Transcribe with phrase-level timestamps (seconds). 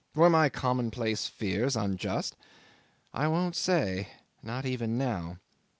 [0.15, 2.35] Were my commonplace fears unjust?
[3.13, 4.07] I won't say
[4.41, 5.37] not even now.